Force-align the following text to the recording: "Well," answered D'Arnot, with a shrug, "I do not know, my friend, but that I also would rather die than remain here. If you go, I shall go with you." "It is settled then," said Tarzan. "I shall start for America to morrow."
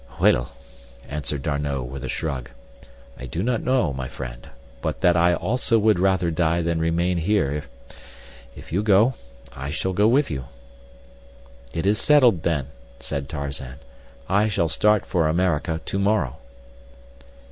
"Well," 0.19 0.51
answered 1.07 1.43
D'Arnot, 1.43 1.85
with 1.85 2.03
a 2.03 2.09
shrug, 2.09 2.49
"I 3.19 3.27
do 3.27 3.43
not 3.43 3.61
know, 3.61 3.93
my 3.93 4.07
friend, 4.07 4.49
but 4.81 5.01
that 5.01 5.15
I 5.15 5.35
also 5.35 5.77
would 5.77 5.99
rather 5.99 6.31
die 6.31 6.63
than 6.63 6.79
remain 6.79 7.19
here. 7.19 7.65
If 8.55 8.71
you 8.73 8.81
go, 8.81 9.13
I 9.55 9.69
shall 9.69 9.93
go 9.93 10.07
with 10.07 10.31
you." 10.31 10.45
"It 11.71 11.85
is 11.85 11.99
settled 11.99 12.41
then," 12.41 12.69
said 12.99 13.29
Tarzan. 13.29 13.75
"I 14.27 14.47
shall 14.47 14.69
start 14.69 15.05
for 15.05 15.27
America 15.27 15.81
to 15.85 15.99
morrow." 15.99 16.37